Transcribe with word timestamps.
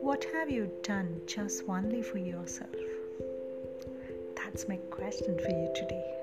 What 0.00 0.24
have 0.32 0.50
you 0.50 0.70
done 0.82 1.20
just 1.26 1.64
only 1.68 2.00
for 2.00 2.16
yourself? 2.16 2.70
That's 4.36 4.66
my 4.66 4.76
question 4.90 5.38
for 5.38 5.50
you 5.50 5.70
today. 5.74 6.14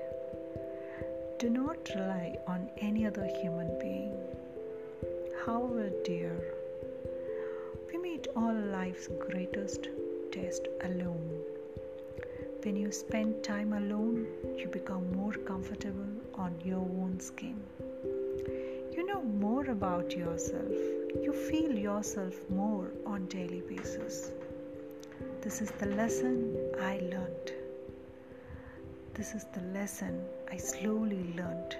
Do 1.38 1.48
not 1.50 1.88
rely 1.94 2.38
on 2.48 2.68
any 2.78 3.06
other 3.06 3.26
human 3.40 3.78
being, 3.78 4.16
however 5.46 5.92
dear. 6.04 6.54
We 7.92 7.98
meet 7.98 8.26
all 8.34 8.54
life's 8.54 9.08
greatest 9.20 9.88
test 10.32 10.66
alone. 10.82 11.42
When 12.62 12.74
you 12.74 12.90
spend 12.90 13.44
time 13.44 13.72
alone, 13.72 14.26
you 14.56 14.66
become 14.66 15.14
more 15.16 15.32
comfortable 15.32 16.08
on 16.34 16.54
your 16.64 16.80
own 16.80 17.20
skin. 17.20 17.56
You 18.96 19.06
know 19.06 19.22
more 19.22 19.66
about 19.66 20.16
yourself. 20.16 20.72
You 21.22 21.32
feel 21.32 21.72
yourself 21.72 22.34
more 22.50 22.90
on 23.06 23.26
daily 23.26 23.60
basis. 23.60 24.32
This 25.40 25.60
is 25.60 25.70
the 25.70 25.86
lesson 25.86 26.56
i 26.80 26.98
learned. 27.12 27.52
This 29.14 29.34
is 29.34 29.44
the 29.54 29.62
lesson 29.78 30.20
i 30.50 30.56
slowly 30.56 31.32
learned. 31.36 31.76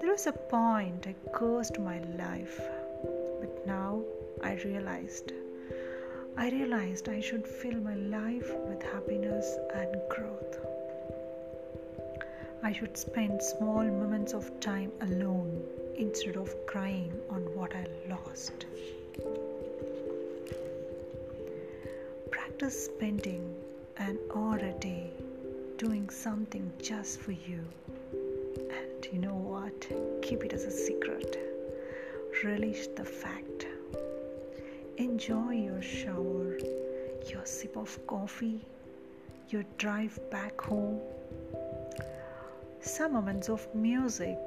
There 0.00 0.10
was 0.10 0.26
a 0.26 0.32
point 0.32 1.06
i 1.06 1.14
cursed 1.32 1.78
my 1.78 1.98
life 2.16 2.58
but 3.40 3.66
now 3.66 4.02
i 4.42 4.54
realized 4.64 5.32
i 6.44 6.48
realized 6.50 7.08
i 7.08 7.20
should 7.20 7.46
fill 7.46 7.78
my 7.88 7.94
life 8.16 8.50
with 8.68 8.82
happiness 8.94 9.56
and 9.74 9.96
growth 10.14 10.58
i 12.62 12.72
should 12.72 12.96
spend 12.96 13.42
small 13.42 13.84
moments 14.02 14.32
of 14.32 14.48
time 14.60 14.92
alone 15.08 15.52
instead 15.98 16.36
of 16.36 16.54
crying 16.66 17.12
on 17.28 17.42
what 17.56 17.74
I 17.74 17.84
lost. 18.08 18.66
Practice 22.30 22.84
spending 22.86 23.54
an 23.96 24.18
hour 24.34 24.58
a 24.58 24.72
day 24.78 25.10
doing 25.76 26.08
something 26.08 26.70
just 26.80 27.20
for 27.20 27.32
you. 27.32 27.64
And 28.12 29.06
you 29.12 29.18
know 29.18 29.34
what? 29.34 29.88
Keep 30.22 30.44
it 30.44 30.52
as 30.52 30.64
a 30.64 30.70
secret. 30.70 31.36
Relish 32.44 32.86
the 32.96 33.04
fact. 33.04 33.66
Enjoy 34.98 35.52
your 35.52 35.80
shower, 35.80 36.58
your 37.30 37.44
sip 37.44 37.76
of 37.76 37.98
coffee, 38.06 38.60
your 39.48 39.64
drive 39.78 40.18
back 40.30 40.60
home, 40.60 41.00
some 42.80 43.14
moments 43.14 43.48
of 43.48 43.66
music 43.74 44.38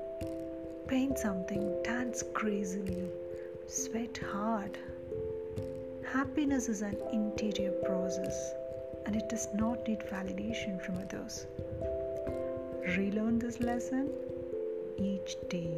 Paint 0.92 1.18
something, 1.18 1.82
dance 1.84 2.22
crazily, 2.34 3.08
sweat 3.66 4.20
hard. 4.30 4.78
Happiness 6.06 6.68
is 6.68 6.82
an 6.82 6.98
interior 7.14 7.72
process 7.86 8.52
and 9.06 9.16
it 9.16 9.30
does 9.30 9.48
not 9.56 9.88
need 9.88 10.00
validation 10.02 10.82
from 10.82 10.98
others. 10.98 11.46
Relearn 12.98 13.40
this 13.40 13.62
lesson 13.62 14.10
each 14.98 15.38
day. 15.48 15.78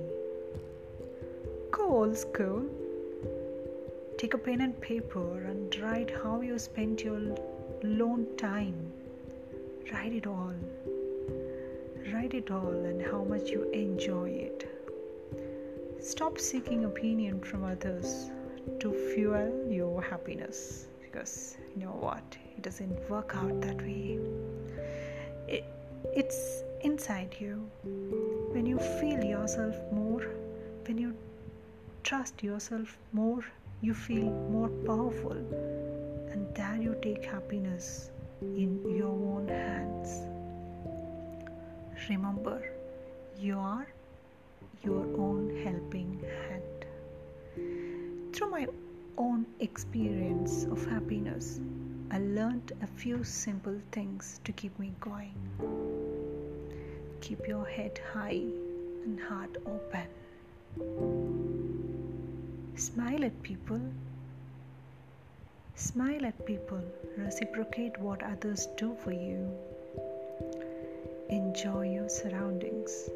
Old 1.77 2.17
school. 2.17 2.65
Take 4.17 4.33
a 4.33 4.37
pen 4.37 4.61
and 4.61 4.79
paper 4.79 5.43
and 5.43 5.75
write 5.79 6.11
how 6.23 6.41
you 6.41 6.57
spent 6.57 7.03
your 7.03 7.35
lone 7.83 8.27
time. 8.37 8.75
Write 9.91 10.13
it 10.13 10.27
all. 10.27 10.53
Write 12.13 12.33
it 12.33 12.51
all 12.51 12.85
and 12.85 13.01
how 13.01 13.23
much 13.23 13.49
you 13.49 13.69
enjoy 13.71 14.29
it. 14.29 14.69
Stop 15.99 16.39
seeking 16.39 16.85
opinion 16.85 17.41
from 17.41 17.63
others 17.63 18.29
to 18.79 18.93
fuel 19.13 19.67
your 19.69 20.01
happiness 20.01 20.87
because 21.01 21.57
you 21.75 21.85
know 21.85 21.97
what? 21.99 22.37
It 22.57 22.61
doesn't 22.61 23.09
work 23.09 23.35
out 23.35 23.61
that 23.61 23.81
way. 23.81 24.19
It, 25.47 25.65
it's 26.15 26.63
inside 26.81 27.35
you. 27.39 27.69
When 28.51 28.65
you 28.65 28.79
feel 28.79 29.23
yourself 29.23 29.75
more, 29.91 30.25
when 30.85 30.97
you 30.97 31.15
trust 32.03 32.43
yourself 32.43 32.97
more, 33.11 33.43
you 33.83 33.93
feel 33.93 34.31
more 34.49 34.69
powerful, 34.87 35.33
and 36.31 36.55
there 36.55 36.77
you 36.81 36.95
take 37.01 37.25
happiness 37.25 38.11
in 38.41 38.81
your 38.97 39.11
own 39.11 39.45
hands. 39.49 40.21
Remember, 42.09 42.61
you 43.37 43.59
are 43.59 43.85
your 44.85 45.03
own 45.25 45.49
helping 45.65 46.23
hand. 46.47 46.85
Through 48.33 48.51
my 48.51 48.67
own 49.17 49.45
experience 49.59 50.63
of 50.63 50.85
happiness, 50.87 51.59
I 52.09 52.19
learned 52.19 52.71
a 52.81 52.87
few 52.87 53.21
simple 53.25 53.81
things 53.91 54.39
to 54.45 54.53
keep 54.53 54.79
me 54.79 54.93
going. 55.01 55.35
Keep 57.19 57.49
your 57.49 57.65
head 57.65 57.99
high 58.13 58.43
and 59.03 59.19
heart 59.19 59.57
open. 59.65 60.07
Smile 62.75 63.23
at 63.23 63.43
people. 63.43 63.79
Smile 65.75 66.25
at 66.25 66.45
people. 66.45 66.81
Reciprocate 67.17 67.99
what 67.99 68.23
others 68.23 68.67
do 68.77 68.95
for 69.03 69.11
you. 69.11 69.47
Enjoy 71.29 71.83
your 71.87 72.09
surroundings. 72.09 73.09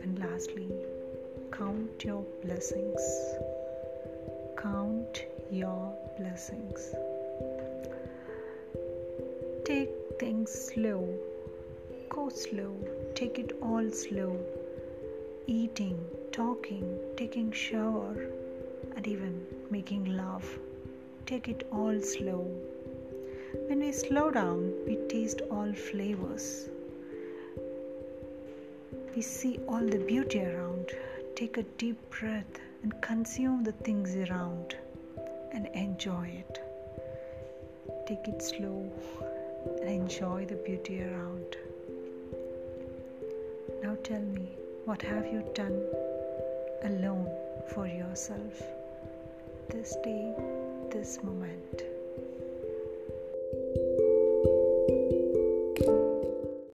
And 0.00 0.16
lastly, 0.20 0.68
count 1.50 2.04
your 2.04 2.24
blessings. 2.44 3.02
Count 4.56 5.24
your 5.50 5.92
blessings. 6.18 6.94
Take 9.64 9.90
things 10.20 10.52
slow. 10.52 11.08
Go 12.10 12.28
slow. 12.28 12.76
Take 13.16 13.40
it 13.40 13.58
all 13.60 13.90
slow. 13.90 14.38
Eating, 15.48 15.98
talking, 16.36 16.86
taking 17.16 17.50
shower, 17.50 18.28
and 18.94 19.08
even 19.08 19.44
making 19.70 20.04
love. 20.16 20.46
Take 21.24 21.48
it 21.48 21.66
all 21.72 22.00
slow. 22.00 22.46
When 23.66 23.80
we 23.80 23.92
slow 23.92 24.30
down, 24.30 24.72
we 24.86 24.96
taste 25.08 25.42
all 25.50 25.72
flavors 25.72 26.68
we 29.16 29.22
see 29.22 29.58
all 29.66 29.80
the 29.80 29.98
beauty 29.98 30.44
around, 30.44 30.90
take 31.34 31.56
a 31.56 31.62
deep 31.78 31.98
breath 32.10 32.60
and 32.82 33.00
consume 33.00 33.64
the 33.64 33.72
things 33.72 34.14
around 34.14 34.76
and 35.52 35.68
enjoy 35.68 36.26
it. 36.26 36.60
Take 38.06 38.28
it 38.28 38.42
slow 38.42 38.92
and 39.80 39.88
enjoy 39.88 40.44
the 40.44 40.56
beauty 40.56 41.02
around. 41.02 41.56
Now 43.82 43.96
tell 44.04 44.20
me, 44.20 44.50
what 44.84 45.00
have 45.00 45.24
you 45.24 45.42
done 45.54 45.82
alone 46.86 47.28
for 47.66 47.86
yourself 47.88 48.62
this 49.70 49.96
day, 50.04 50.34
this 50.92 51.20
moment? 51.22 51.95